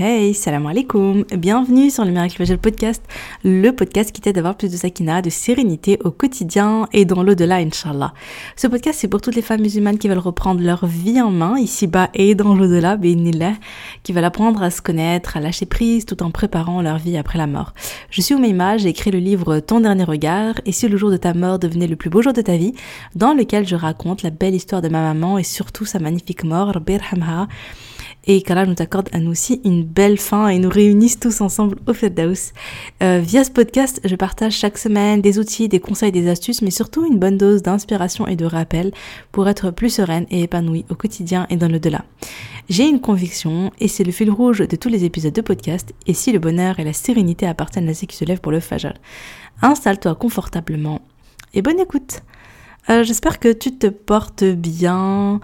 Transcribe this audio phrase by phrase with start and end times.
[0.00, 1.24] Hey, salam alaikum.
[1.36, 3.02] Bienvenue sur le Miracle Vagel Podcast,
[3.42, 7.24] le podcast qui t'aide à avoir plus de sakina, de sérénité au quotidien et dans
[7.24, 8.14] l'au-delà, Inch'Allah.
[8.54, 11.58] Ce podcast, c'est pour toutes les femmes musulmanes qui veulent reprendre leur vie en main,
[11.58, 13.54] ici-bas et dans l'au-delà, bénillah,
[14.04, 17.36] qui veulent apprendre à se connaître, à lâcher prise tout en préparant leur vie après
[17.36, 17.74] la mort.
[18.10, 21.16] Je suis Oumaima, j'ai écrit le livre Ton dernier regard et si le jour de
[21.16, 22.72] ta mort devenait le plus beau jour de ta vie,
[23.16, 26.78] dans lequel je raconte la belle histoire de ma maman et surtout sa magnifique mort,
[26.78, 27.48] Birhamha,
[28.26, 31.78] et qu'Allah nous accorde à nous aussi une belle fin et nous réunisse tous ensemble
[31.86, 32.52] au Firdaus.
[33.02, 36.70] Euh, via ce podcast, je partage chaque semaine des outils, des conseils, des astuces, mais
[36.70, 38.92] surtout une bonne dose d'inspiration et de rappel
[39.32, 42.04] pour être plus sereine et épanouie au quotidien et dans le delà.
[42.68, 46.12] J'ai une conviction, et c'est le fil rouge de tous les épisodes de podcast, et
[46.12, 48.92] si le bonheur et la sérénité appartiennent à ceux qui se lèvent pour le fajr.
[49.62, 51.00] Installe-toi confortablement
[51.54, 52.22] et bonne écoute
[52.90, 55.40] euh, j'espère que tu te portes bien.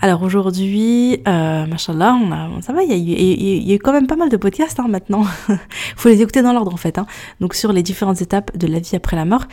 [0.00, 4.16] Alors aujourd'hui, euh, machallah, on a, ça va, il y, a eu quand même pas
[4.16, 5.24] mal de podcasts hein, maintenant.
[5.96, 6.98] faut les écouter dans l'ordre en fait.
[6.98, 7.06] Hein.
[7.40, 9.46] Donc sur les différentes étapes de la vie après la mort.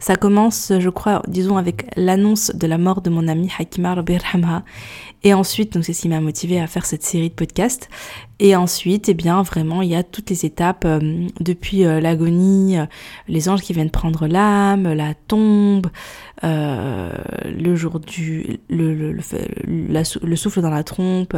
[0.00, 4.64] Ça commence, je crois, disons, avec l'annonce de la mort de mon ami Hakima Rabirhamha.
[5.22, 7.88] Et ensuite, donc c'est ce qui m'a motivé à faire cette série de podcasts.
[8.40, 12.78] Et ensuite, eh bien, vraiment, il y a toutes les étapes euh, depuis euh, l'agonie,
[12.78, 12.84] euh,
[13.28, 15.86] les anges qui viennent prendre l'âme, la tombe,
[16.42, 19.16] le jour du, le,
[20.36, 21.34] souffle dans la trompe,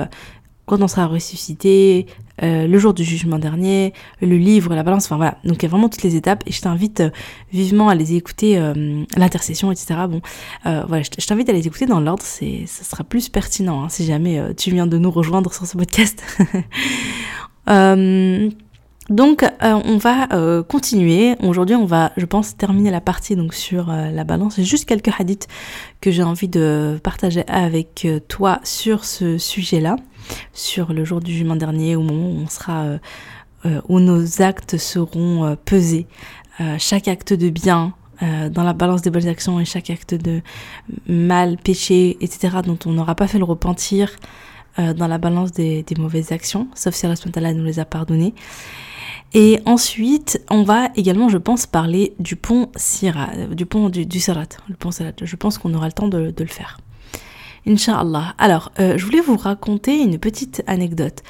[0.64, 2.06] quand on sera ressuscité,
[2.42, 5.38] euh, le jour du jugement dernier, le livre, la balance, enfin voilà.
[5.44, 7.10] Donc il y a vraiment toutes les étapes et je t'invite euh,
[7.52, 9.94] vivement à les écouter, euh, l'intercession, etc.
[10.08, 10.20] Bon,
[10.64, 14.54] voilà, je t'invite à les écouter dans l'ordre, ça sera plus pertinent hein, si jamais
[14.56, 16.22] tu viens de nous rejoindre sur ce podcast.
[19.08, 21.36] Donc on va continuer.
[21.40, 24.56] Aujourd'hui on va, je pense, terminer la partie donc sur la balance.
[24.56, 25.46] J'ai juste quelques hadiths
[26.00, 29.96] que j'ai envie de partager avec toi sur ce sujet-là
[30.52, 32.98] sur le jour du jugement dernier, au moment où on sera, euh,
[33.66, 36.06] euh, où nos actes seront euh, pesés.
[36.78, 40.40] chaque acte de bien dans la balance des bonnes actions et chaque acte de
[41.06, 44.08] mal, péché, etc., dont on n'aura pas fait le repentir
[44.78, 48.32] dans la balance des, mauvaises actions, sauf si Allah nous les a pardonnées.
[49.38, 54.18] Et ensuite, on va également, je pense, parler du pont Sirat, du pont du, du
[54.18, 54.88] Sirat, le pont.
[54.90, 56.78] Je pense qu'on aura le temps de, de le faire.
[57.66, 58.34] Inch'Allah.
[58.38, 61.22] Alors, euh, je voulais vous raconter une petite anecdote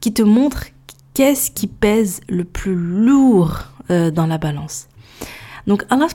[0.00, 0.66] qui te montre
[1.12, 4.86] qu'est-ce qui pèse le plus lourd euh, dans la balance.
[5.66, 6.08] Donc Allah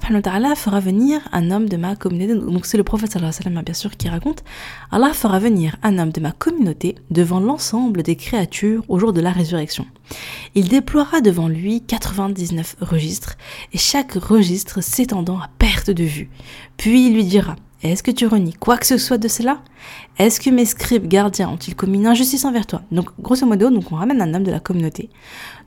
[0.55, 4.09] fera venir un homme de ma communauté, donc c'est le prophète sallallahu bien sûr qui
[4.09, 4.43] raconte,
[4.91, 9.21] Allah fera venir un homme de ma communauté devant l'ensemble des créatures au jour de
[9.21, 9.85] la résurrection.
[10.55, 13.35] Il déploiera devant lui 99 registres,
[13.73, 16.29] et chaque registre s'étendant à perte de vue.
[16.77, 19.61] Puis il lui dira, est-ce que tu renies quoi que ce soit de cela?
[20.17, 22.81] Est-ce que mes scribes gardiens ont-ils commis une injustice envers toi?
[22.91, 25.09] Donc, grosso modo, donc on ramène un homme de la communauté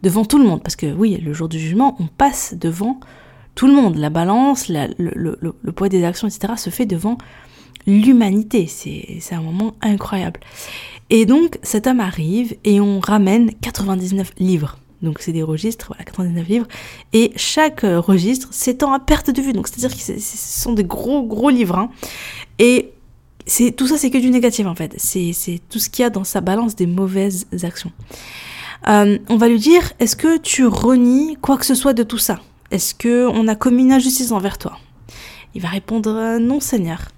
[0.02, 2.98] devant tout le monde, parce que oui, le jour du jugement, on passe devant
[3.58, 3.96] tout le monde.
[3.96, 7.18] La balance, le, poids des actions, etc., se fait devant
[7.88, 8.68] l'humanité.
[8.68, 10.38] C'est un moment incroyable.
[11.10, 14.78] Et donc, cet homme arrive et on ramène 99 livres.
[15.02, 16.66] Donc c'est des registres, voilà, 99 livres.
[17.12, 19.52] Et chaque euh, registre s'étend à perte de vue.
[19.52, 21.78] Donc c'est-à-dire que ce sont des gros, gros livres.
[21.78, 21.90] Hein.
[22.60, 22.92] Et
[23.76, 24.94] tout ça, c'est que du négatif en fait.
[24.98, 27.90] C'est tout ce qu'il y a dans sa balance des mauvaises actions.
[28.88, 32.18] Euh, on va lui dire, est-ce que tu renies quoi que ce soit de tout
[32.18, 32.38] ça?
[32.70, 34.78] Est-ce que on a commis une injustice envers toi?
[35.54, 37.08] Il va répondre, euh, non Seigneur.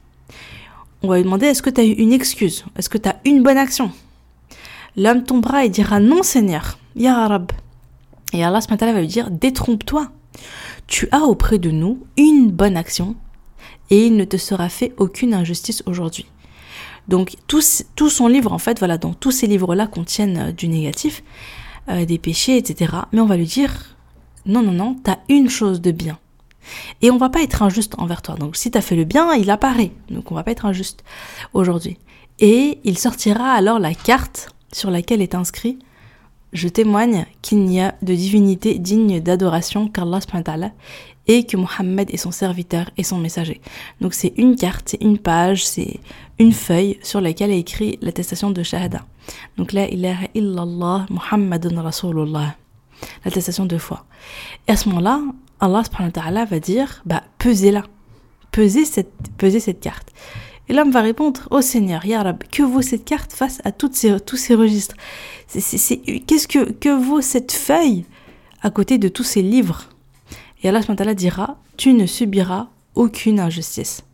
[1.02, 2.64] On va lui demander, est-ce que tu as eu une excuse?
[2.76, 3.90] Est-ce que tu as une bonne action?
[4.96, 6.78] L'homme tombera et dira, non Seigneur.
[6.94, 7.52] Ya Arab.
[8.32, 10.10] Et Allah va lui dire, détrompe-toi.
[10.86, 13.16] Tu as auprès de nous une bonne action
[13.90, 16.26] et il ne te sera fait aucune injustice aujourd'hui.
[17.08, 17.60] Donc tout,
[17.96, 21.24] tout, son livre, en fait, voilà, dans tous ces livres-là contiennent euh, du négatif,
[21.88, 22.92] euh, des péchés, etc.
[23.12, 23.96] Mais on va lui dire,
[24.46, 26.18] non, non, non, t'as une chose de bien.
[27.02, 28.34] Et on va pas être injuste envers toi.
[28.34, 29.92] Donc si t'as fait le bien, il apparaît.
[30.10, 31.04] Donc on va pas être injuste
[31.52, 31.98] aujourd'hui.
[32.38, 35.78] Et il sortira alors la carte sur laquelle est inscrit
[36.52, 40.20] je témoigne qu'il n'y a de divinité digne d'adoration qu'Allah
[41.26, 43.60] et que Mohammed est son serviteur et son messager.
[44.00, 46.00] Donc c'est une carte, c'est une page, c'est
[46.38, 49.06] une feuille sur laquelle est écrit l'attestation de Shahada.
[49.56, 52.56] Donc la ilaha illallah Muhammadun Rasulullah.
[53.24, 54.04] L'attestation de foi.
[54.68, 55.20] Et à ce moment-là,
[55.60, 57.84] Allah va dire, bah pesez-la.
[58.52, 60.08] Pesez cette, pesez cette carte.
[60.68, 64.20] Et l'homme va répondre, oh Seigneur, Ya que vaut cette carte face à toutes ces,
[64.20, 64.94] tous ces registres?
[65.52, 68.04] Qu'est-ce que, que vaut cette feuille
[68.62, 69.88] à côté de tous ces livres?
[70.62, 74.04] Et Allah dira, tu ne subiras aucune injustice.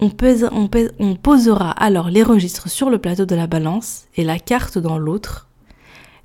[0.00, 0.10] On,
[0.50, 4.78] on, on posera alors les registres sur le plateau de la balance et la carte
[4.78, 5.46] dans l'autre.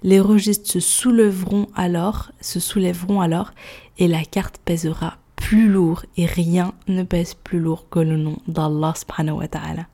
[0.04, 3.52] Les registres se soulèveront alors, se soulèveront alors,
[3.98, 8.38] et la carte pèsera plus lourd, et rien ne pèse plus lourd que le nom
[8.48, 9.88] d'Allah subhanahu wa ta'ala.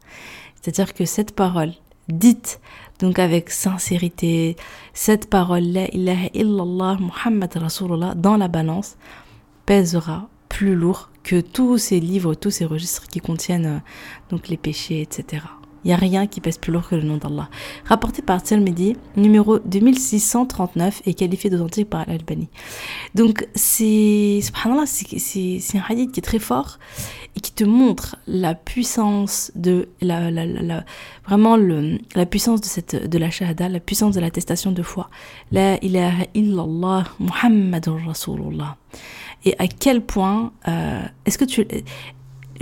[0.61, 1.73] C'est-à-dire que cette parole,
[2.07, 2.59] dite
[3.00, 4.55] donc avec sincérité,
[4.94, 8.95] cette parole, la ilaha illallah Muhammad Rasulullah, dans la balance,
[9.65, 13.79] pèsera plus lourd que tous ces livres, tous ces registres qui contiennent euh,
[14.29, 15.44] donc les péchés, etc.
[15.83, 17.50] Il n'y a rien qui pèse plus lourd que le nom d'Allah.
[17.85, 22.50] Rapporté par Tirmidhi, numéro 2639 et qualifié d'authentique par Al-Albani.
[23.15, 26.80] Donc, c'est, c'est un hadith qui est très fort
[27.35, 30.85] et qui te montre la puissance de la, la, la,
[31.25, 35.09] vraiment le, la puissance de cette de la shahada, la puissance de l'attestation de foi.
[35.51, 38.77] La ilaha illallah Muhammadur Rasulullah.
[39.45, 41.65] Et à quel point euh, est-ce que tu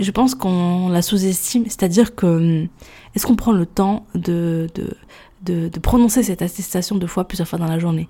[0.00, 2.66] je pense qu'on la sous-estime, c'est-à-dire que
[3.14, 4.68] est-ce qu'on prend le temps de,
[5.42, 8.08] de, de, prononcer cette attestation deux fois, plusieurs fois dans la journée?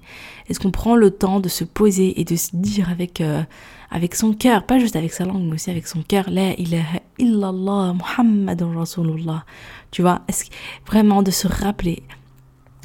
[0.49, 3.43] Est-ce qu'on prend le temps de se poser et de se dire avec, euh,
[3.90, 7.00] avec son cœur, pas juste avec sa langue, mais aussi avec son cœur, La ilaha
[7.19, 9.44] illallah Muhammadun Rasulullah
[9.90, 10.44] Tu vois, est-ce
[10.87, 12.02] vraiment de se rappeler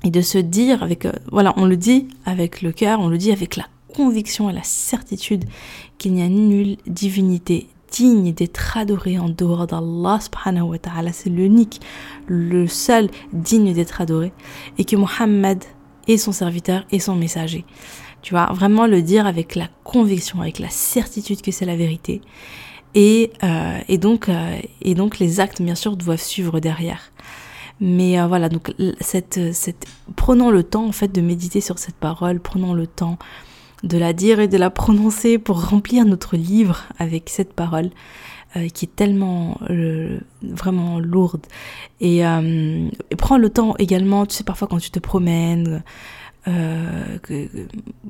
[0.03, 3.17] et de se dire avec, euh, voilà, on le dit avec le cœur, on le
[3.17, 5.45] dit avec la conviction et la certitude
[5.97, 10.19] qu'il n'y a nulle divinité digne d'être adoré en dehors d'Allah.
[11.11, 11.81] C'est l'unique,
[12.27, 14.33] le seul digne d'être adoré.
[14.77, 15.63] Et que Mohammed
[16.07, 17.65] est son serviteur et son messager.
[18.21, 22.21] Tu vois, vraiment le dire avec la conviction, avec la certitude que c'est la vérité.
[22.95, 27.11] Et, euh, et, donc, euh, et donc les actes, bien sûr, doivent suivre derrière.
[27.79, 29.85] Mais euh, voilà, donc cette, cette,
[30.15, 33.19] prenons le temps en fait de méditer sur cette parole, prenons le temps
[33.83, 37.89] de la dire et de la prononcer pour remplir notre livre avec cette parole
[38.55, 41.45] euh, qui est tellement euh, vraiment lourde.
[41.99, 45.83] Et, euh, et, prends le temps également, tu sais, parfois quand tu te promènes,
[46.47, 47.17] euh,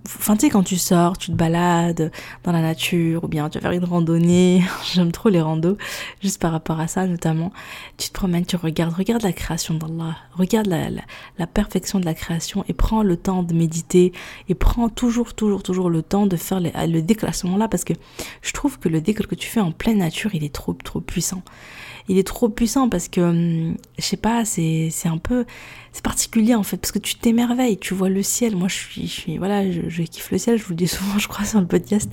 [0.06, 2.12] enfin tu sais quand tu sors, tu te balades
[2.44, 4.64] dans la nature ou bien tu vas faire une randonnée,
[4.94, 5.78] j'aime trop les randos,
[6.22, 7.52] juste par rapport à ça notamment,
[7.98, 11.02] tu te promènes, tu regardes, regarde la création d'Allah, regarde la, la,
[11.38, 14.14] la, perfection de la création et prends le temps de méditer
[14.50, 17.94] et prends toujours, toujours, toujours le temps de faire le déclassement là parce que
[18.42, 21.02] je trouve que le décl que tu fais en pleine nature il est trop, trop
[21.02, 21.42] puissant.
[22.10, 25.46] Il est trop puissant parce que, hum, je sais pas, c'est un peu,
[25.92, 28.56] c'est particulier en fait, parce que tu t'émerveilles, tu vois le ciel.
[28.56, 31.18] Moi, je suis, je suis voilà, je, kiffe le ciel, je vous le dis souvent,
[31.18, 32.12] je crois, sur le podcast.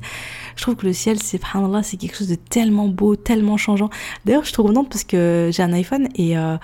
[0.57, 1.41] Je trouve que le ciel, c'est,
[1.83, 3.91] c'est quelque chose de tellement beau, tellement changeant.
[4.25, 6.57] D'ailleurs, je trouve contente parce que j'ai un iPhone et, euh,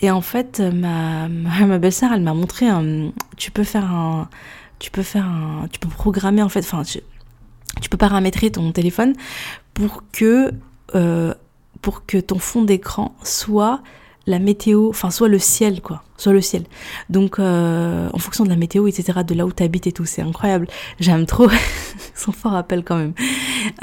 [0.00, 4.28] et en fait, ma, ma, belle-sœur, elle m'a montré un, tu peux faire un,
[4.78, 7.00] tu peux faire un, tu peux programmer en fait, enfin, tu,
[7.80, 9.14] tu peux paramétrer ton téléphone
[9.74, 10.52] pour que,
[10.94, 11.34] euh,
[11.82, 13.82] pour que ton fond d'écran soit
[14.26, 16.64] la météo, enfin soit le ciel quoi, soit le ciel.
[17.08, 20.04] Donc euh, en fonction de la météo, etc., de là où tu habites et tout,
[20.04, 20.66] c'est incroyable.
[21.00, 21.48] J'aime trop,
[22.14, 23.14] son fort appel quand même.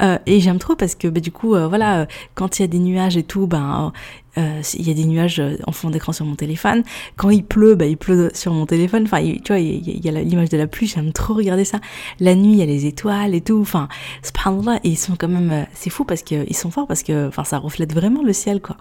[0.02, 2.68] Euh, et j'aime trop parce que bah, du coup, euh, voilà, quand il y a
[2.68, 3.92] des nuages et tout, ben
[4.38, 6.82] il y a des nuages en fond d'écran sur mon téléphone.
[7.16, 9.04] Quand il pleut, bah, il pleut sur mon téléphone.
[9.04, 10.86] Enfin, tu vois, il y, a l'image de la pluie.
[10.86, 11.80] J'aime trop regarder ça.
[12.20, 13.58] La nuit, il y a les étoiles et tout.
[13.58, 13.88] Enfin,
[14.22, 14.80] subhanallah.
[14.84, 17.44] Et ils sont quand même, c'est fou parce que ils sont forts parce que, enfin,
[17.44, 18.76] ça reflète vraiment le ciel, quoi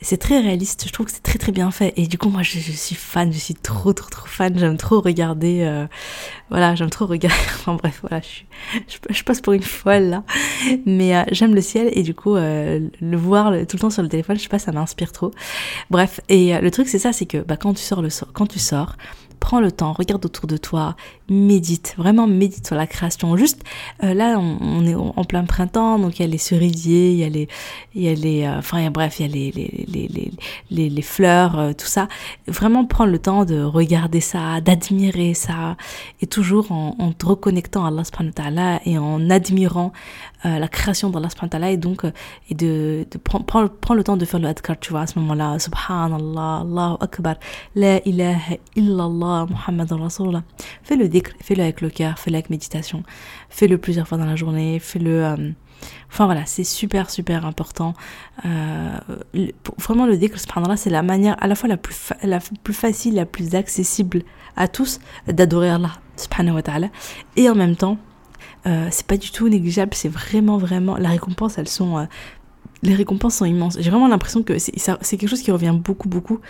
[0.00, 1.92] c'est très réaliste, je trouve que c'est très très bien fait.
[1.96, 4.76] Et du coup, moi, je, je suis fan, je suis trop trop trop fan, j'aime
[4.76, 5.86] trop regarder, euh,
[6.50, 10.24] voilà, j'aime trop regarder, enfin bref, voilà, je, je, je, passe pour une folle là.
[10.86, 14.02] Mais euh, j'aime le ciel et du coup, euh, le voir tout le temps sur
[14.02, 15.30] le téléphone, je sais pas, ça m'inspire trop.
[15.90, 18.58] Bref, et le truc c'est ça, c'est que bah, quand tu sors le quand tu
[18.58, 18.96] sors,
[19.44, 20.96] prends le temps, regarde autour de toi,
[21.28, 23.36] médite, vraiment médite sur la création.
[23.36, 23.62] Juste
[24.02, 27.24] euh, là, on, est en plein printemps, donc il y a les cerisiers, il y
[27.24, 27.48] a les,
[27.94, 30.30] il y a les, euh, bref, il y a les les, les,
[30.70, 32.08] les, les fleurs, euh, tout ça.
[32.46, 35.76] Vraiment prendre le temps de regarder ça, d'admirer ça,
[36.22, 39.92] et toujours en, te reconnectant à Allah et en admirant
[40.44, 42.04] la création d'Allah subhanahu et donc
[42.50, 45.06] et de, de prendre prend, prend le temps de faire le adkar, tu vois, à
[45.06, 47.36] ce moment-là, subhanallah, Allahu akbar,
[47.74, 50.42] la ilaha illallah, Muhammad Rasulullah.
[50.82, 51.08] Fais le
[51.40, 53.02] fais-le avec le cœur, fais-le avec méditation,
[53.48, 55.24] fais-le plusieurs fois dans la journée, fais-le...
[55.24, 55.50] Euh,
[56.08, 57.94] enfin voilà, c'est super super important.
[58.44, 58.98] Euh,
[59.78, 63.14] vraiment le dhikr, subhanallah, c'est la manière à la fois la plus, la plus facile,
[63.14, 64.22] la plus accessible
[64.56, 66.88] à tous d'adorer Allah subhanahu wa ta'ala.
[67.36, 67.98] Et en même temps,
[68.66, 70.96] euh, c'est pas du tout négligeable, c'est vraiment vraiment...
[70.96, 71.98] La récompense, elles sont...
[71.98, 72.04] Euh,
[72.84, 73.76] les récompenses sont immenses.
[73.80, 76.40] J'ai vraiment l'impression que c'est quelque chose qui revient beaucoup, beaucoup,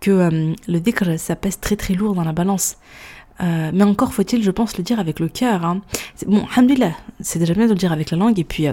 [0.00, 2.76] que euh, le dhikr, ça pèse très, très lourd dans la balance.
[3.40, 5.64] Euh, mais encore faut-il, je pense, le dire avec le cœur.
[5.64, 5.82] Hein.
[6.26, 8.72] Bon, alhamdulillah, c'est déjà bien de le dire avec la langue, et puis, euh,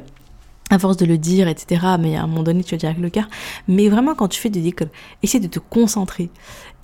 [0.69, 1.85] à force de le dire, etc.
[1.99, 3.27] Mais à un moment donné, tu vas dire avec le cœur.
[3.67, 4.85] Mais vraiment, quand tu fais des dhikr,
[5.23, 6.29] essaie de te concentrer.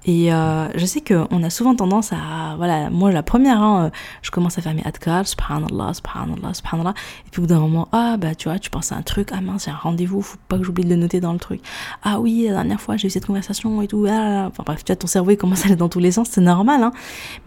[0.08, 3.90] Et euh, je sais qu'on a souvent tendance à, voilà, moi la première, hein,
[4.22, 6.94] je commence à faire mes adkar, subhanallah, subhanallah, subhanallah.
[7.26, 9.30] Et puis au bout d'un moment, ah bah tu vois, tu penses à un truc,
[9.34, 11.62] ah mince, j'ai un rendez-vous, faut pas que j'oublie de le noter dans le truc.
[12.04, 14.06] Ah oui, la dernière fois j'ai eu cette conversation et tout.
[14.08, 16.28] Ah, enfin bref, tu vois, ton cerveau il commence à aller dans tous les sens,
[16.30, 16.84] c'est normal.
[16.84, 16.92] Hein.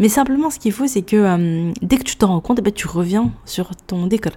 [0.01, 2.63] Mais simplement, ce qu'il faut, c'est que euh, dès que tu t'en rends compte, eh
[2.63, 4.33] ben, tu reviens sur ton décor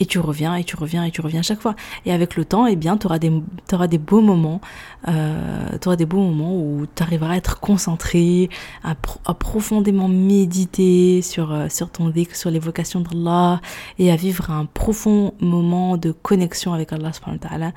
[0.00, 1.74] et tu reviens et tu reviens et tu reviens chaque fois.
[2.04, 3.32] Et avec le temps, eh bien, tu auras des,
[3.72, 4.60] auras des beaux moments,
[5.08, 8.50] euh, auras des beaux moments où tu arriveras à être concentré,
[8.82, 8.94] à,
[9.34, 13.60] profondément méditer sur, euh, sur ton dhikr, sur l'évocation d'Allah
[13.98, 17.72] et à vivre un profond moment de connexion avec Allah subhanahu wa ta'ala.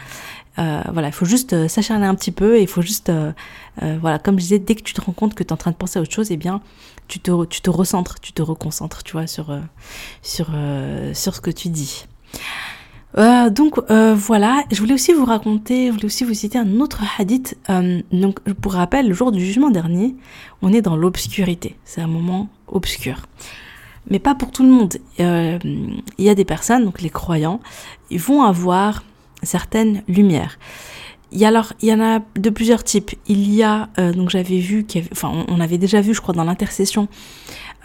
[0.59, 3.31] Euh, voilà, il faut juste euh, s'acharner un petit peu et il faut juste, euh,
[4.01, 5.71] voilà, comme je disais, dès que tu te rends compte que tu es en train
[5.71, 6.61] de penser à autre chose, eh bien,
[7.07, 9.57] tu te, tu te recentres, tu te reconcentres, tu vois, sur,
[10.21, 10.47] sur,
[11.13, 12.05] sur ce que tu dis.
[13.15, 17.57] Donc voilà, je voulais aussi vous raconter, je voulais aussi vous citer un autre hadith.
[18.11, 20.15] donc pour rappel, le jour du jugement dernier,
[20.61, 21.75] on est dans l'obscurité.
[21.85, 23.25] C'est un moment obscur.
[24.09, 24.97] Mais pas pour tout le monde.
[25.17, 27.59] Il y a des personnes, donc les croyants,
[28.09, 29.03] ils vont avoir
[29.43, 30.57] certaines lumières.
[31.31, 33.11] Il y, a alors, il y en a de plusieurs types.
[33.27, 36.43] Il y a, euh, donc j'avais vu, enfin on avait déjà vu je crois dans
[36.43, 37.07] l'intercession,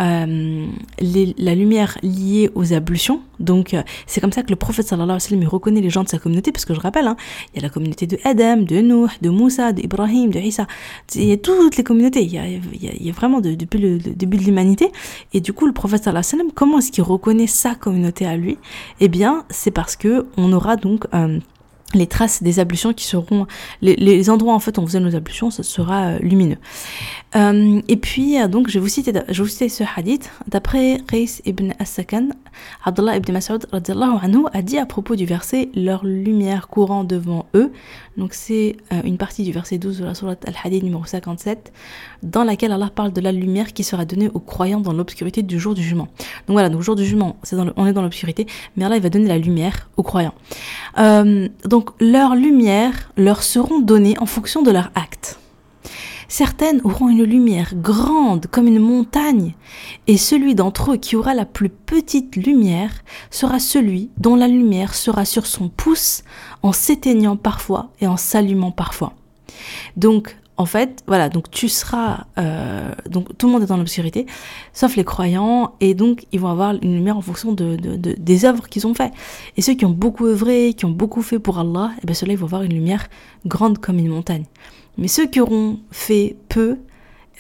[0.01, 0.67] euh,
[1.01, 3.21] la lumière liée aux ablutions.
[3.41, 6.03] Donc euh, c'est comme ça que le prophète sallallahu alayhi wa sallam reconnaît les gens
[6.03, 7.17] de sa communauté, parce que je rappelle, hein,
[7.53, 10.67] il y a la communauté de Adam, de Nuh, de Moussa, d'Ibrahim, de Isa.
[11.15, 13.99] Il y a toutes les communautés, il y a, il y a, vraiment depuis le,
[13.99, 14.91] début de l'humanité.
[15.33, 18.27] Et du coup le prophète sallallahu alayhi wa sallam, comment est-ce qu'il reconnaît sa communauté
[18.27, 18.59] à lui?
[19.01, 21.07] Eh bien c'est parce que on aura donc
[21.95, 23.47] les traces des ablutions qui seront
[23.83, 26.59] les, endroits en fait où on faisait nos ablutions ce sera euh, lumineux.
[27.37, 30.31] Euh, et puis euh, donc je vais vous citer je vous ce hadith.
[30.49, 32.29] D'après Qais ibn As-Sakan
[32.85, 37.73] Abdullah ibn Mas'ud anhu a dit à propos du verset leur lumière courant devant eux
[38.17, 41.73] donc c'est une partie du verset 12 de la sourate Al-Hadid numéro 57
[42.23, 45.59] dans laquelle Allah parle de la lumière qui sera donnée aux croyants dans l'obscurité du
[45.59, 46.09] jour du jugement.
[46.47, 48.47] Donc voilà donc jour du jugement dans on est dans l'obscurité
[48.77, 50.35] mais Allah il va donner la lumière aux croyants.
[50.97, 55.39] Donc donc leurs lumières leur seront données en fonction de leur acte.
[56.29, 59.55] Certaines auront une lumière grande comme une montagne,
[60.07, 64.95] et celui d'entre eux qui aura la plus petite lumière sera celui dont la lumière
[64.95, 66.23] sera sur son pouce
[66.63, 69.13] en s'éteignant parfois et en s'allumant parfois.
[70.57, 74.27] En fait, voilà, donc tu seras, euh, donc tout le monde est dans l'obscurité,
[74.73, 78.69] sauf les croyants, et donc ils vont avoir une lumière en fonction de, des œuvres
[78.69, 79.13] qu'ils ont fait.
[79.57, 82.15] Et ceux qui ont beaucoup œuvré, qui ont beaucoup fait pour Allah, et eh bien
[82.15, 83.09] ceux-là, ils vont avoir une lumière
[83.45, 84.45] grande comme une montagne.
[84.97, 86.79] Mais ceux qui auront fait peu,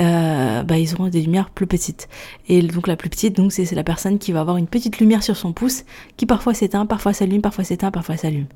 [0.00, 2.09] euh, bah, ils auront des lumières plus petites.
[2.49, 5.23] Et donc la plus petite, donc c'est la personne qui va avoir une petite lumière
[5.23, 5.85] sur son pouce,
[6.16, 8.47] qui parfois s'éteint, parfois s'allume, parfois s'éteint, parfois s'allume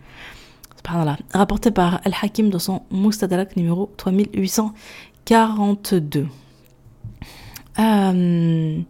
[1.33, 6.27] rapporté par Al-Hakim dans son Mustadrak numéro 3842.
[7.79, 8.81] Euh,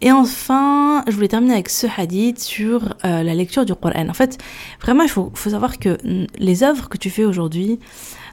[0.00, 4.08] et enfin, je voulais terminer avec ce hadith sur euh, la lecture du Coran.
[4.08, 4.38] En fait,
[4.80, 5.98] vraiment, il faut, savoir que
[6.38, 7.78] les œuvres que tu fais aujourd'hui,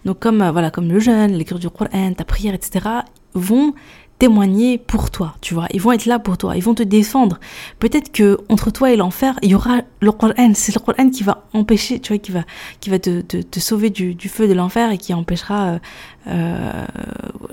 [0.03, 2.87] donc comme euh, voilà, comme le jeûne, la lecture du Coran, ta prière, etc.,
[3.33, 3.73] vont
[4.19, 5.67] témoigner pour toi, tu vois.
[5.73, 7.39] Ils vont être là pour toi, ils vont te défendre.
[7.79, 10.53] Peut-être que entre toi et l'enfer, il y aura le Coran.
[10.53, 12.43] C'est le Coran qui va empêcher, tu vois, qui va,
[12.79, 15.79] qui va te, te, sauver du, du, feu de l'enfer et qui empêchera euh,
[16.27, 16.85] euh,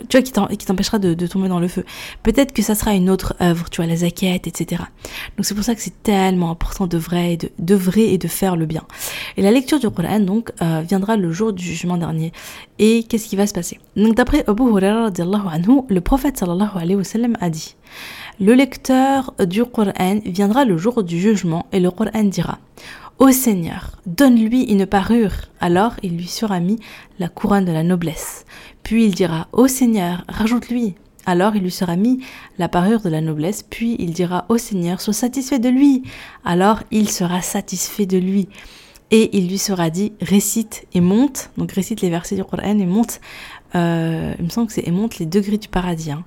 [0.08, 1.84] tu vois, qui t'empêchera de, de, tomber dans le feu.
[2.22, 4.82] Peut-être que ça sera une autre œuvre, tu vois, la zaquette, etc.
[5.36, 8.28] Donc c'est pour ça que c'est tellement important de vrai, de, de vrai et de
[8.28, 8.84] faire le bien.
[9.36, 12.32] Et la lecture du Coran, donc, euh, viendra le jour du jugement dernier.
[12.84, 13.78] Et qu'est-ce qui va se passer?
[13.94, 15.12] Donc d'après Abu Hurairah,
[15.52, 17.76] anhu, le prophète sallallahu alayhi wa sallam a dit
[18.40, 22.58] le lecteur du Coran viendra le jour du jugement et le Coran dira
[23.20, 25.30] Ô Seigneur, donne-lui une parure.
[25.60, 26.80] Alors il lui sera mis
[27.20, 28.46] la couronne de la noblesse.
[28.82, 30.96] Puis il dira Ô Seigneur, rajoute-lui.
[31.24, 32.18] Alors il lui sera mis
[32.58, 36.02] la parure de la noblesse, puis il dira Ô Seigneur, sois satisfait de lui.
[36.44, 38.48] Alors il sera satisfait de lui.
[39.12, 42.86] Et il lui sera dit récite et monte, donc récite les versets du Coran et
[42.86, 43.20] monte,
[43.74, 46.10] euh, il me semble que c'est et monte les degrés du paradis.
[46.10, 46.24] Hein.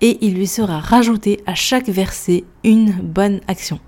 [0.00, 3.80] Et il lui sera rajouté à chaque verset une bonne action.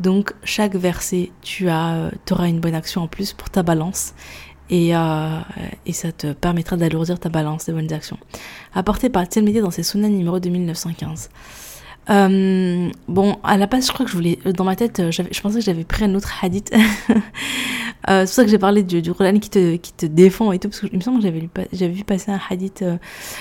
[0.00, 4.14] Donc chaque verset, tu euh, auras une bonne action en plus pour ta balance
[4.68, 5.40] et, euh,
[5.92, 8.18] ça te permettra d'alourdir ta balance des bonnes actions.
[8.74, 11.30] Apporté par dans ses numéro 2915.
[12.10, 15.58] Euh, bon, à la base, je crois que je voulais, dans ma tête, je pensais
[15.58, 16.72] que j'avais pris un autre hadith.
[17.10, 17.16] euh,
[18.06, 20.86] c'est pour ça que j'ai parlé du, Quran qui te, défend et tout, parce que
[20.86, 21.28] il me semble que
[21.72, 22.96] j'avais, vu passer un hadith euh,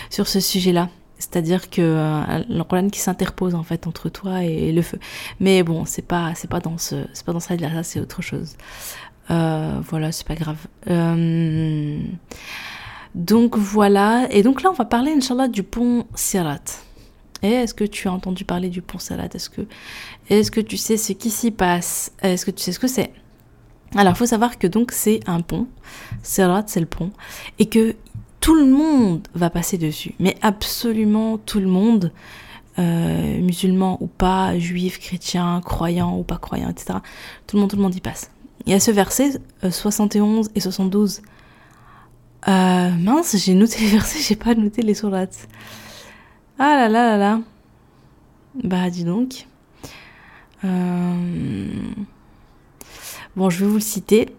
[0.10, 0.90] sur ce sujet-là.
[1.20, 5.00] C'est-à-dire que euh, le Coran qui s'interpose en fait entre toi et, le feu.
[5.40, 8.22] Mais bon, c'est pas c'est pas dans ce c'est pas dans ça là, c'est autre
[8.22, 8.58] chose.
[9.30, 10.58] voilà, c'est pas grave.
[13.16, 16.60] donc voilà, et donc là on va parler, Inch'Allah, du pont Sirat.
[17.44, 19.62] Et est-ce que tu as entendu parler du pont Sirat Est-ce que,
[20.30, 22.12] est que tu sais ce qui s'y passe?
[22.22, 23.12] Est-ce que tu sais ce que c'est?
[23.96, 25.68] Alors, il faut savoir que donc c'est un pont,
[26.24, 27.12] Sirat, c'est le pont,
[27.60, 27.96] et que
[28.40, 32.12] tout le monde va passer dessus, mais absolument tout le monde,
[32.80, 37.00] euh, musulman ou pas, juif, chrétien, croyant ou pas croyant, etc.
[37.46, 38.32] Tout le monde, tout le monde y passe.
[38.66, 41.22] Il y a ce verset 71 euh, et 72.
[42.48, 45.48] Euh, mince, j'ai noté les versets, j'ai pas noté les sourates.
[46.60, 47.42] Ah là là là là.
[48.64, 49.48] Bah dis donc.
[53.36, 54.30] Bon, je vais vous le citer.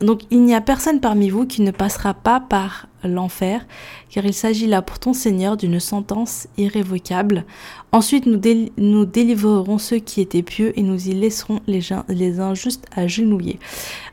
[0.00, 3.66] Donc il n'y a personne parmi vous qui ne passera pas par l'enfer,
[4.10, 7.44] car il s'agit là pour ton Seigneur d'une sentence irrévocable.
[7.92, 8.40] Ensuite nous,
[8.76, 13.58] nous, délivrerons ceux qui étaient pieux et nous y laisserons les, les injustes agenouillés.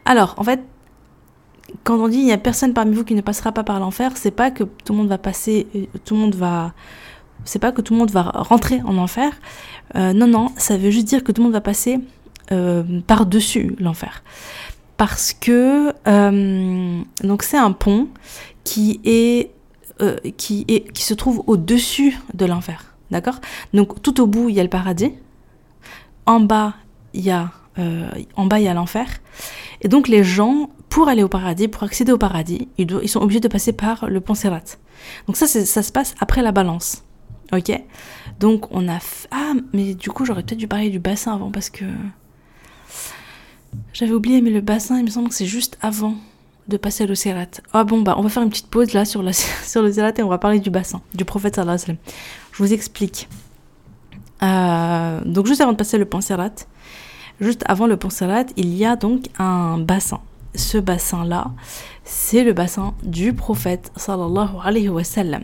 [0.05, 0.61] Alors en fait,
[1.83, 4.11] quand on dit il n'y a personne parmi vous qui ne passera pas par l'enfer,
[4.15, 6.73] c'est pas que tout le monde va passer, euh, tout le monde va,
[7.45, 9.31] c'est pas que tout le monde va rentrer en enfer.
[9.95, 11.99] Euh, non non, ça veut juste dire que tout le monde va passer
[12.51, 14.23] euh, par-dessus l'enfer.
[14.97, 18.07] Parce que euh, donc c'est un pont
[18.63, 19.51] qui est
[20.37, 23.39] qui est qui se trouve au-dessus de l'enfer, d'accord?
[23.73, 25.11] Donc tout au bout il y a le paradis,
[26.25, 26.73] en bas
[27.13, 27.51] il y a
[28.35, 29.07] en bas il y a l'enfer,
[29.81, 33.21] et donc les gens pour aller au paradis, pour accéder au paradis, ils, ils sont
[33.21, 34.63] obligés de passer par le pont Serrat.
[35.27, 37.03] Donc ça ça se passe après la balance,
[37.51, 37.81] ok
[38.39, 38.99] Donc on a
[39.31, 41.85] ah mais du coup j'aurais peut-être dû parler du bassin avant parce que
[43.93, 46.15] j'avais oublié, mais le bassin, il me semble que c'est juste avant
[46.67, 47.47] de passer à l'Océrat.
[47.73, 50.27] Ah bon, bah on va faire une petite pause là sur, la, sur et on
[50.27, 52.13] va parler du bassin, du prophète sallallahu alayhi wa
[52.53, 53.27] Je vous explique.
[54.43, 56.19] Euh, donc juste avant de passer le pont
[57.39, 58.09] juste avant le pont
[58.57, 60.21] il y a donc un bassin.
[60.55, 61.51] Ce bassin-là,
[62.03, 65.43] c'est le bassin du prophète sallallahu alayhi wa sallam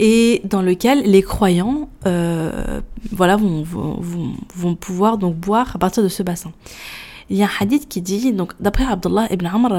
[0.00, 2.80] et dans lequel les croyants euh,
[3.12, 6.52] voilà, vont, pouvoir donc boire à partir de ce bassin.
[7.28, 9.72] Il y a un hadith qui dit, donc d'après Abdullah ibn Amr,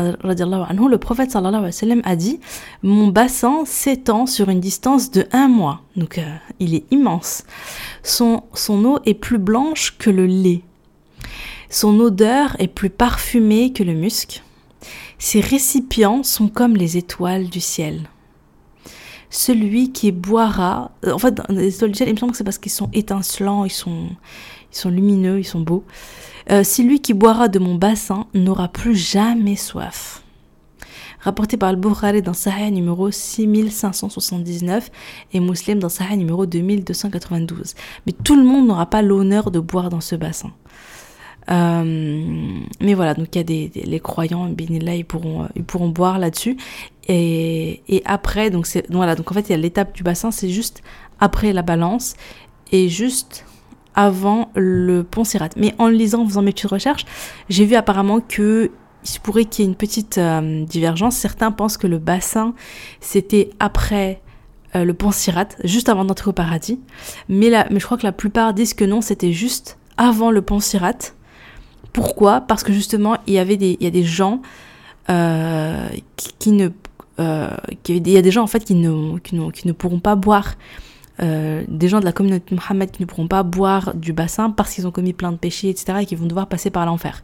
[0.70, 2.40] anhu, le prophète sallallahu alayhi wa a dit
[2.84, 5.82] Mon bassin s'étend sur une distance de un mois.
[5.98, 7.44] Donc euh, il est immense.
[8.04, 10.62] Son, son eau est plus blanche que le lait.
[11.70, 14.44] Son odeur est plus parfumée que le musc.
[15.18, 18.04] Ses récipients sont comme les étoiles du ciel
[19.32, 20.92] celui qui boira.
[21.08, 23.66] Euh, en fait, dans les ciel, il me semble que c'est parce qu'ils sont étincelants,
[23.66, 24.10] ils sont,
[24.72, 25.84] ils sont lumineux, ils sont beaux.
[26.52, 30.22] Euh, celui qui boira de mon bassin n'aura plus jamais soif.
[31.22, 34.90] Rapporté par Al-Bukhari dans Sahih numéro 6579
[35.34, 37.76] et Muslim dans Sahih numéro 2292.
[38.06, 40.52] Mais tout le monde n'aura pas l'honneur de boire dans ce bassin.
[41.50, 46.20] Euh, mais voilà, donc il y a des, les croyants, ils pourront, ils pourront boire
[46.20, 46.58] là-dessus.
[47.08, 50.32] Et, et, après, donc c'est voilà, donc en fait il y a l'étape du bassin,
[50.32, 50.82] c'est juste
[51.20, 52.16] après la balance
[52.72, 53.46] et juste
[53.96, 55.50] avant le pont Sirat.
[55.58, 57.06] Mais en lisant, en faisant mes petites recherches,
[57.50, 58.72] j'ai vu apparemment que
[59.04, 61.16] il se pourrait qu'il y ait une petite euh, divergence.
[61.16, 62.54] Certains pensent que le bassin
[63.00, 64.22] c'était après
[64.76, 66.80] euh, le pont Sirat, juste avant d'entrer au paradis.
[67.28, 70.42] Mais, la, mais je crois que la plupart disent que non, c'était juste avant le
[70.42, 71.14] pont Sirat.
[71.94, 72.42] Pourquoi?
[72.42, 74.42] Parce que justement, il y a des gens
[75.10, 75.88] euh,
[76.40, 76.70] qui, ne,
[77.20, 77.50] euh,
[77.88, 80.56] il y a des gens en fait qui ne, ne, ne pourront pas boire.
[81.22, 84.74] Euh, des gens de la communauté Mohammed qui ne pourront pas boire du bassin parce
[84.74, 87.24] qu'ils ont commis plein de péchés, etc., et qui vont devoir passer par l'enfer.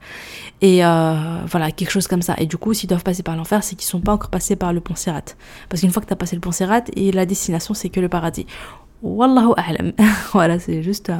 [0.62, 2.36] Et voilà, quelque chose comme ça.
[2.38, 4.73] Et du coup, s'ils doivent passer par l'enfer, c'est qu'ils sont pas encore passés par
[4.73, 4.93] le pont.
[4.93, 6.51] Parce qu'une fois que tu as passé le pont
[6.95, 8.45] et la destination, c'est que le paradis.
[9.03, 9.93] Wallahu a'lam.
[10.33, 11.10] voilà, c'est juste.
[11.10, 11.19] Euh,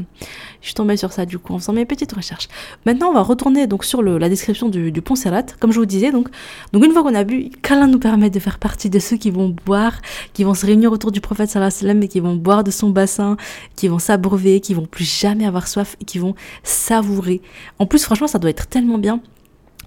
[0.62, 2.48] je suis tombée sur ça du coup en faisant mes petites recherches.
[2.86, 5.44] Maintenant, on va retourner donc sur la description du, pont Serrat.
[5.60, 6.30] Comme je vous disais, donc,
[6.74, 9.30] donc une fois qu'on a bu, qu'Allah nous permet de faire partie de ceux qui
[9.30, 9.94] vont boire,
[10.34, 12.90] qui vont se réunir autour du prophète sallallahu alayhi et qui vont boire de son
[12.90, 13.38] bassin,
[13.76, 17.42] qui vont s'abreuver, qui vont plus jamais avoir soif et qui vont savourer.
[17.78, 19.22] En plus, franchement, ça doit être tellement bien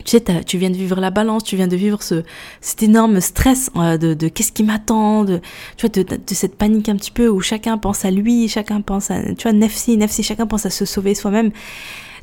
[0.05, 2.23] tu sais, tu viens de vivre la balance, tu viens de vivre ce,
[2.61, 5.41] cet énorme stress euh, de, qu'est-ce qui m'attend, de,
[5.77, 8.81] tu vois, de, de, cette panique un petit peu où chacun pense à lui, chacun
[8.81, 11.51] pense à, tu vois, nefsi, nefsi, chacun pense à se sauver soi-même.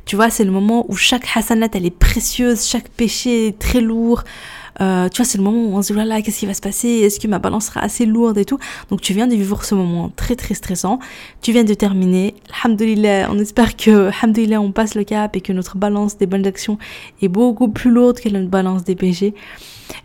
[0.04, 3.82] Tu vois, c'est le moment où chaque hasanat, elle est précieuse, chaque péché est très
[3.82, 4.24] lourd.
[4.80, 6.60] Euh, tu vois, c'est le moment où on se dit, là, qu'est-ce qui va se
[6.60, 6.88] passer?
[6.88, 8.58] Est-ce que ma balance sera assez lourde et tout?
[8.90, 10.98] Donc, tu viens de vivre ce moment très, très stressant.
[11.42, 12.34] Tu viens de terminer.
[12.62, 16.46] Alhamdulillah, on espère que, alhamdulillah, on passe le cap et que notre balance des bonnes
[16.46, 16.78] actions
[17.22, 19.34] est beaucoup plus lourde que notre balance des péchés.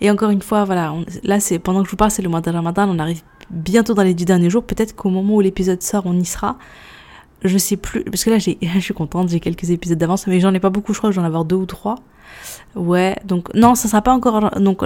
[0.02, 2.42] Et encore une fois, voilà, là, c'est pendant que je vous parle, c'est le mois
[2.42, 2.90] de Ramadan.
[2.90, 4.64] On arrive bientôt dans les dix derniers jours.
[4.64, 6.58] Peut-être qu'au moment où l'épisode sort, on y sera.
[7.44, 10.40] Je sais plus, parce que là, j'ai, je suis contente, j'ai quelques épisodes d'avance, mais
[10.40, 11.96] j'en ai pas beaucoup, je crois que j'en ai avoir deux ou trois.
[12.76, 14.60] Ouais, donc non, ça sera pas encore.
[14.60, 14.84] Donc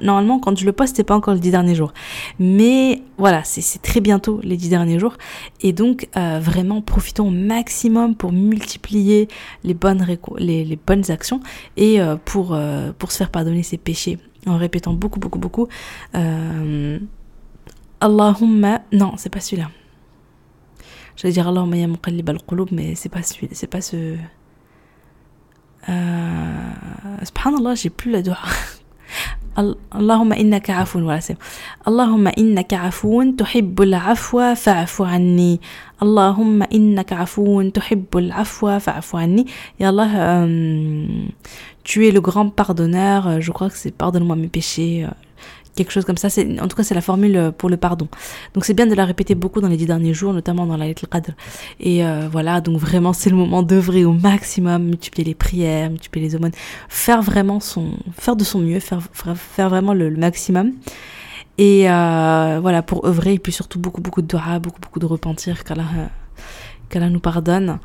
[0.00, 1.92] normalement, quand je le poste, c'est pas encore les dix derniers jours.
[2.38, 5.16] Mais voilà, c'est très bientôt les dix derniers jours.
[5.60, 9.28] Et donc, euh, vraiment, profitons au maximum pour multiplier
[9.64, 10.04] les bonnes,
[10.38, 11.40] les, bonnes actions
[11.76, 15.68] et euh, pour, euh, pour se faire pardonner ses péchés en répétant beaucoup, beaucoup, beaucoup.
[18.00, 18.80] Allahumma.
[18.92, 19.68] Non, c'est pas celui-là.
[21.18, 24.16] J'allais dire Allahumma ya muqallib al-qulub, mais c'est pas celui, c'est pas ce.
[25.88, 26.72] Euh,
[27.24, 28.38] subhanallah, j'ai plus la dua.
[29.90, 31.36] Allahumma innaka afoun, voilà c'est
[31.84, 35.60] Allahumma innaka afoun, tuhibbul afwa, fa'afu anni.
[36.00, 39.46] Allahumma innaka afoun, tuhibbul afwa, fa'afu anni.
[39.80, 41.26] Et Allah, euh,
[41.82, 45.10] tu es le grand pardonneur, euh, je crois que c'est pardonne-moi mes péchés, euh,
[45.78, 46.28] quelque chose comme ça.
[46.28, 48.08] C'est, en tout cas, c'est la formule euh, pour le pardon.
[48.54, 50.86] Donc c'est bien de la répéter beaucoup dans les dix derniers jours, notamment dans la
[50.86, 51.32] lettre Qadr.
[51.80, 56.26] Et euh, voilà, donc vraiment, c'est le moment d'œuvrer au maximum, multiplier les prières, multiplier
[56.26, 56.52] les aumônes,
[56.88, 60.72] faire vraiment son, faire de son mieux, faire, faire vraiment le, maximum.
[61.58, 65.06] Et euh, voilà, pour œuvrer, et puis surtout beaucoup, beaucoup de dua, beaucoup, beaucoup de
[65.06, 66.10] repentir, qu'Allah,
[66.88, 67.78] qu'Allah nous pardonne.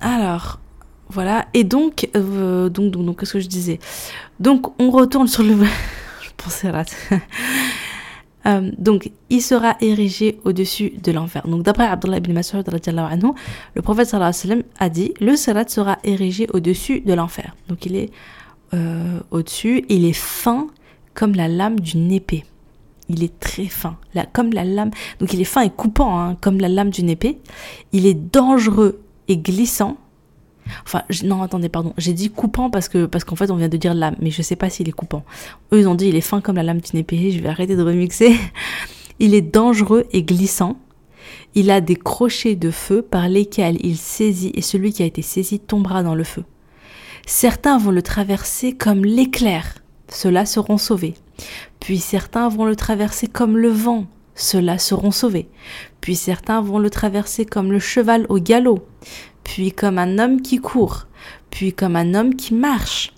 [0.00, 0.61] alors,
[1.12, 1.46] voilà.
[1.54, 3.78] Et donc, euh, donc, donc, donc qu'est-ce que je disais?
[4.40, 5.54] Donc, on retourne sur le.
[6.22, 6.84] je pensais à
[8.46, 11.46] euh, donc, il sera érigé au-dessus de l'enfer.
[11.46, 15.98] Donc, d'après Abdullah ibn Mas'ud, le prophète sallallahu alayhi wa a dit le salat sera
[16.02, 17.54] érigé au-dessus de l'enfer.
[17.68, 18.10] Donc, il est
[18.74, 20.68] euh, au-dessus, il est fin
[21.14, 22.44] comme la lame d'une épée.
[23.08, 24.90] Il est très fin, là, comme la lame.
[25.18, 27.38] Donc, il est fin et coupant, hein, comme la lame d'une épée.
[27.92, 29.98] Il est dangereux et glissant
[30.84, 31.92] Enfin, non, attendez, pardon.
[31.98, 34.42] J'ai dit coupant parce que parce qu'en fait, on vient de dire lame, mais je
[34.42, 35.24] sais pas s'il est coupant.
[35.72, 37.30] Eux, ont dit il est fin comme la lame d'une épée.
[37.30, 38.36] Je vais arrêter de remixer.
[39.18, 40.78] Il est dangereux et glissant.
[41.54, 45.22] Il a des crochets de feu par lesquels il saisit et celui qui a été
[45.22, 46.44] saisi tombera dans le feu.
[47.26, 49.74] Certains vont le traverser comme l'éclair.
[50.08, 51.14] Ceux-là seront sauvés.
[51.78, 54.06] Puis certains vont le traverser comme le vent.
[54.34, 55.48] Ceux-là seront sauvés.
[56.00, 58.86] Puis certains vont le traverser comme le cheval au galop
[59.44, 61.06] puis comme un homme qui court,
[61.50, 63.12] puis comme un homme qui marche.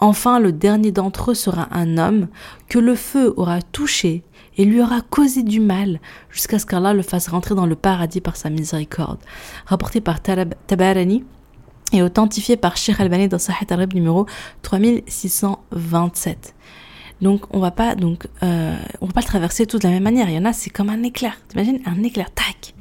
[0.00, 2.28] Enfin, le dernier d'entre eux sera un homme
[2.68, 4.24] que le feu aura touché
[4.58, 8.20] et lui aura causé du mal jusqu'à ce qu'Allah le fasse rentrer dans le paradis
[8.20, 9.18] par sa miséricorde.
[9.66, 11.24] Rapporté par Tabarani
[11.92, 14.26] et authentifié par Sheikh Albani dans Sahih Arab numéro
[14.62, 16.54] 3627.
[17.20, 20.02] Donc on va pas donc euh, on va pas le traverser tous de la même
[20.02, 20.28] manière.
[20.28, 21.36] Il y en a c'est comme un éclair.
[21.48, 22.74] T'imagines un éclair, tac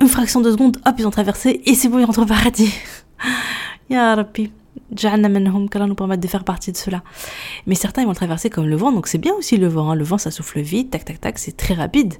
[0.00, 2.72] une fraction de seconde, hop, ils ont traversé et c'est bon, ils rentrent au paradis.
[3.90, 4.52] Ya Rabbi.
[4.96, 7.02] qu'Allah nous permette de faire partie de cela.
[7.66, 9.90] Mais certains, ils vont traverser comme le vent, donc c'est bien aussi le vent.
[9.90, 9.96] Hein.
[9.96, 12.14] Le vent, ça souffle vite, tac, tac, tac, c'est très rapide.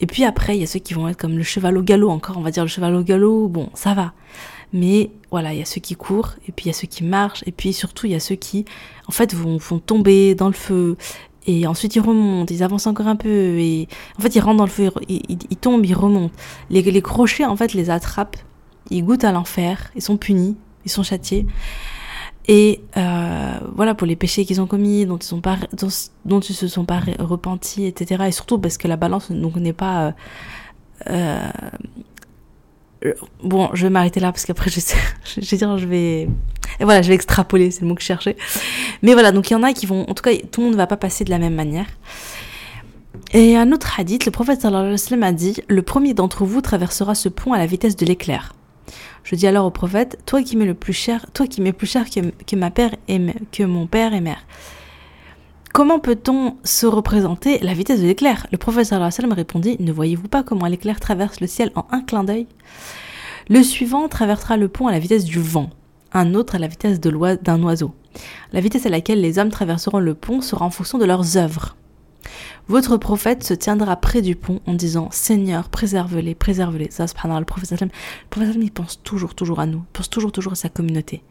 [0.00, 2.08] Et puis après, il y a ceux qui vont être comme le cheval au galop,
[2.08, 4.14] encore, on va dire le cheval au galop, bon, ça va.
[4.72, 7.04] Mais voilà, il y a ceux qui courent, et puis il y a ceux qui
[7.04, 8.64] marchent, et puis surtout, il y a ceux qui,
[9.06, 10.96] en fait, vont, vont tomber dans le feu,
[11.46, 14.64] et ensuite ils remontent, ils avancent encore un peu, et en fait ils rentrent dans
[14.64, 16.34] le feu, ils, tombent, ils remontent.
[16.70, 18.36] Les, les, crochets en fait les attrapent,
[18.90, 21.46] ils goûtent à l'enfer, ils sont punis, ils sont châtiés.
[22.46, 25.56] Et euh, voilà pour les péchés qu'ils ont commis, dont ils, sont pas,
[26.24, 28.24] dont, ils se sont pas repentis, etc.
[28.26, 30.12] Et surtout parce que la balance n'est pas euh,
[31.08, 31.50] euh,
[33.42, 36.28] bon, je vais m'arrêter là parce qu'après, je, vais dire, je vais.
[36.80, 38.36] Et voilà, je vais extrapoler, c'est le mot que je cherchais.
[39.02, 40.08] Mais voilà, donc il y en a qui vont.
[40.08, 41.86] En tout cas, tout le monde ne va pas passer de la même manière.
[43.32, 47.28] Et un autre hadith, le prophète sallallahu a dit Le premier d'entre vous traversera ce
[47.28, 48.54] pont à la vitesse de l'éclair.
[49.22, 51.86] Je dis alors au prophète Toi qui m'es le plus cher, toi qui m'es plus
[51.86, 53.20] cher que, que, ma père et,
[53.52, 54.44] que mon père et mère.
[55.74, 58.46] Comment peut-on se représenter la vitesse de l'éclair?
[58.52, 62.00] Le alayhi wa sallam répondit Ne voyez-vous pas comment l'éclair traverse le ciel en un
[62.00, 62.46] clin d'œil?
[63.48, 65.70] Le suivant traversera le pont à la vitesse du vent,
[66.12, 67.92] un autre à la vitesse d'un oiseau.
[68.52, 71.74] La vitesse à laquelle les hommes traverseront le pont sera en fonction de leurs œuvres.
[72.68, 76.92] Votre prophète se tiendra près du pont en disant Seigneur, préserve-les, préserve-les.
[76.92, 77.88] Ça, le prophète, le
[78.30, 81.24] prophète pense toujours, toujours à nous, il pense toujours, toujours à sa communauté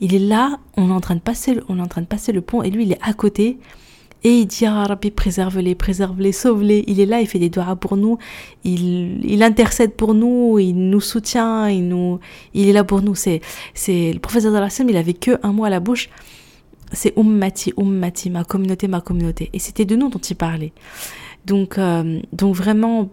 [0.00, 2.32] il est là, on est en train de passer, on est en train de passer
[2.32, 3.58] le pont et lui il est à côté
[4.22, 4.86] et il dit ah
[5.16, 6.84] préserve-les, préserve-les, sauve-les.
[6.86, 8.18] Il est là, il fait des doigts pour nous,
[8.64, 12.20] il, intercède pour nous, il nous soutient, il nous,
[12.54, 13.14] est là pour nous.
[13.14, 13.40] C'est,
[13.72, 16.10] c'est le professeur Dallassim, il avait que un mot à la bouche.
[16.92, 19.48] C'est ummati, ummati, ma communauté, ma communauté.
[19.52, 20.72] Et c'était de nous dont il parlait.
[21.46, 23.08] Donc, euh, vraiment,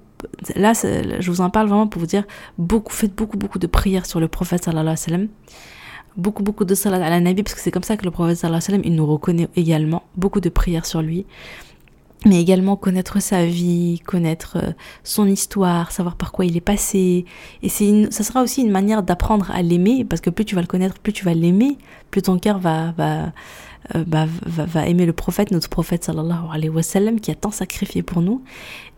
[0.56, 2.26] là, je vous en parle vraiment pour vous dire
[2.58, 5.28] beaucoup, faites beaucoup, beaucoup de prières sur le prophète sallallahu alayhi wa
[6.18, 8.38] beaucoup beaucoup de salat à la nabi parce que c'est comme ça que le prophète
[8.38, 11.26] sallallahu alayhi wa sallam il nous reconnaît également beaucoup de prières sur lui
[12.26, 14.72] mais également connaître sa vie, connaître euh,
[15.04, 17.26] son histoire, savoir par quoi il est passé.
[17.62, 20.62] Et c'est ça sera aussi une manière d'apprendre à l'aimer, parce que plus tu vas
[20.62, 21.78] le connaître, plus tu vas l'aimer,
[22.12, 23.32] plus ton cœur va, va,
[23.96, 27.36] euh, bah, va, va, aimer le prophète, notre prophète sallallahu alayhi wa sallam, qui a
[27.36, 28.44] tant sacrifié pour nous.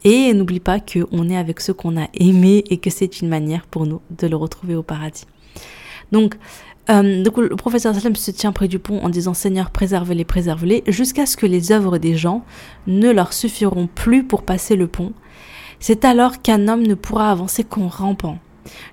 [0.04, 3.68] Et n'oublie pas qu'on est avec ceux qu'on a aimés et que c'est une manière
[3.68, 5.26] pour nous de le retrouver au paradis.
[6.12, 6.38] Donc,
[6.90, 10.84] euh, donc le professeur sallam se tient près du pont en disant Seigneur, préserve-les, préserve-les,
[10.88, 12.44] jusqu'à ce que les œuvres des gens
[12.88, 15.14] ne leur suffiront plus pour passer le pont.
[15.80, 18.40] C'est alors qu'un homme ne pourra avancer qu'en rampant.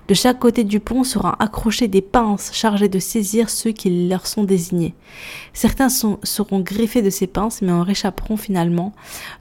[0.07, 4.27] De chaque côté du pont seront accrochées des pinces chargées de saisir ceux qui leur
[4.27, 4.93] sont désignés.
[5.53, 8.93] Certains seront griffés de ces pinces mais en réchapperont finalement.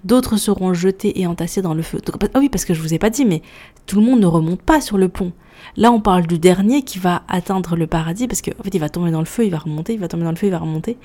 [0.05, 2.01] D'autres seront jetés et entassés dans le feu.
[2.35, 3.43] ah oui, parce que je vous ai pas dit, mais
[3.87, 5.33] tout le monde ne remonte pas sur le pont.
[5.77, 8.89] Là, on parle du dernier qui va atteindre le paradis parce qu'en fait, il va
[8.89, 10.59] tomber dans le feu, il va remonter, il va tomber dans le feu, il va
[10.59, 10.97] remonter.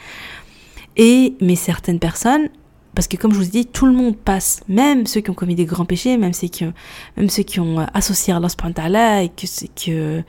[0.98, 2.50] Et mais certaines personnes
[2.94, 5.34] parce que comme je vous ai dit, tout le monde passe, même ceux qui ont
[5.34, 6.74] commis des grands péchés, même ceux qui ont,
[7.16, 10.24] même ceux qui ont euh, associé Allah subhanahu et que que,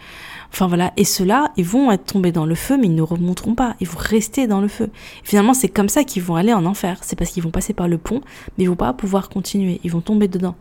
[0.50, 3.54] enfin voilà, et ceux-là, ils vont être tombés dans le feu, mais ils ne remonteront
[3.54, 4.90] pas, ils vont rester dans le feu.
[5.24, 6.98] finalement, c'est comme ça qu'ils vont aller en enfer.
[7.02, 8.20] C'est parce qu'ils vont passer par le pont,
[8.56, 10.54] mais ils vont pas pouvoir continuer, ils vont tomber dedans.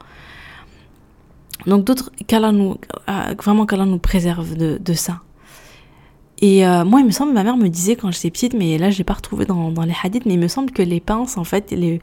[1.68, 2.12] Donc d'autres,
[2.52, 2.78] nous,
[3.10, 5.22] euh, vraiment qu'Allah nous préserve de, de ça.
[6.41, 8.89] Et euh, moi, il me semble, ma mère me disait quand j'étais petite, mais là,
[8.89, 11.43] je l'ai pas retrouvé dans, les hadiths, mais il me semble que les pinces, en
[11.43, 12.01] fait, les,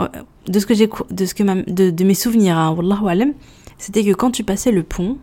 [0.00, 0.08] euh,
[0.48, 3.34] de ce que j'ai, de ce que de, mes souvenirs, hein, wallahu
[3.78, 5.18] c'était que quand tu passais le pont,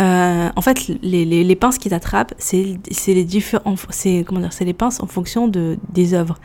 [0.00, 4.40] euh, en fait, les, les, les pinces qui t'attrapent, c'est, c'est les différents, c'est comment
[4.40, 6.38] dire, c'est les pinces en fonction de des œuvres.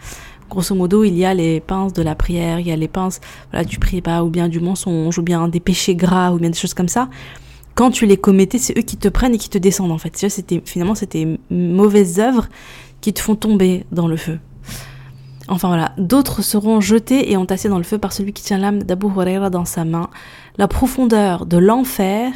[0.49, 3.19] Grosso modo, il y a les pinces de la prière, il y a les pinces,
[3.51, 6.57] voilà, du pas, ou bien du mensonge, ou bien des péchés gras, ou bien des
[6.57, 7.09] choses comme ça
[7.81, 10.15] quand tu les commettais, c'est eux qui te prennent et qui te descendent en fait.
[10.15, 12.47] C'était finalement c'était mauvaises œuvres
[13.01, 14.37] qui te font tomber dans le feu.
[15.47, 18.83] Enfin voilà, d'autres seront jetés et entassés dans le feu par celui qui tient l'âme
[18.83, 20.11] d'Abu Huraira dans sa main.
[20.59, 22.31] La profondeur de l'enfer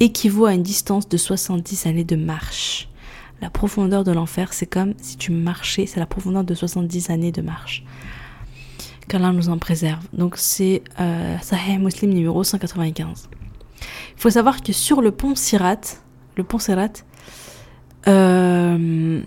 [0.00, 2.88] équivaut à une distance de 70 années de marche.
[3.42, 7.32] La profondeur de l'enfer, c'est comme si tu marchais, c'est la profondeur de 70 années
[7.32, 7.84] de marche.
[9.08, 10.06] Qu'Allah nous en préserve.
[10.14, 13.28] Donc c'est euh, Sahih Muslim numéro 195.
[13.80, 15.80] Il faut savoir que sur le pont Sirat,
[16.36, 16.92] le pont Sirat,
[18.08, 19.20] euh,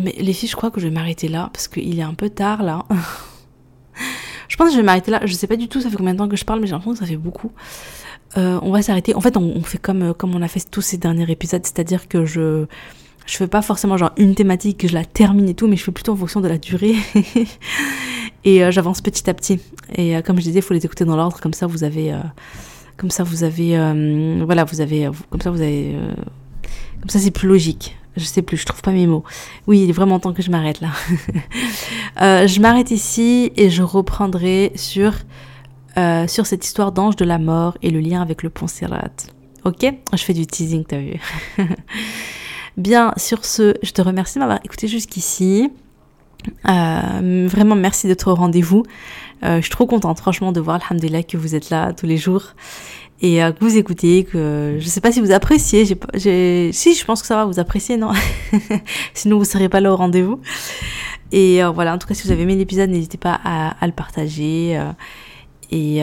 [0.00, 2.30] mais les filles, je crois que je vais m'arrêter là parce qu'il est un peu
[2.30, 2.84] tard là.
[4.48, 5.20] je pense que je vais m'arrêter là.
[5.24, 6.72] Je sais pas du tout, ça fait combien de temps que je parle, mais j'ai
[6.72, 7.52] l'impression que ça fait beaucoup.
[8.38, 9.14] Euh, on va s'arrêter.
[9.14, 12.24] En fait, on, fait comme comme on a fait tous ces derniers épisodes, c'est-à-dire que
[12.24, 12.66] je
[13.24, 15.84] je fais pas forcément genre une thématique que je la termine et tout, mais je
[15.84, 16.96] fais plutôt en fonction de la durée.
[18.44, 19.60] et euh, j'avance petit à petit.
[19.94, 22.12] Et comme je disais, il faut les écouter dans l'ordre, comme ça vous avez
[23.02, 26.14] comme ça, vous avez, euh, voilà, vous avez, comme ça, vous avez, euh,
[27.00, 27.96] comme ça, c'est plus logique.
[28.16, 29.24] Je sais plus, je trouve pas mes mots.
[29.66, 30.90] Oui, il est vraiment temps que je m'arrête là.
[32.20, 35.14] Euh, je m'arrête ici et je reprendrai sur
[36.28, 39.10] sur cette histoire d'ange de la mort et le lien avec le pont Sirat.
[39.64, 39.86] Ok?
[40.12, 41.14] Je fais du teasing, t'as vu
[42.76, 45.70] Bien, sur ce, je te remercie de m'avoir écouté jusqu'ici.
[46.64, 48.84] Vraiment, merci d'être au rendez-vous.
[49.44, 52.16] Euh, je suis trop contente, franchement, de voir, alhamdulillah, que vous êtes là tous les
[52.16, 52.54] jours
[53.20, 57.22] et euh, que vous écoutez, que je sais pas si vous appréciez, si je pense
[57.22, 58.12] que ça va, vous appréciez, non?
[59.14, 60.40] Sinon vous serez pas là au rendez-vous.
[61.30, 63.92] Et euh, voilà, en tout cas, si vous avez aimé l'épisode, n'hésitez pas à, le
[63.92, 64.80] partager
[65.70, 66.02] et,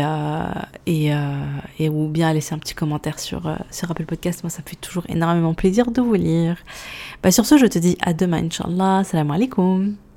[1.90, 4.44] ou bien à laisser un petit commentaire sur, sur Apple Podcast.
[4.44, 6.58] Moi, ça me fait toujours énormément plaisir de vous lire.
[7.22, 9.04] Bah, sur ce, je te dis à demain, Inch'Allah.
[9.04, 10.09] Salam alaikum.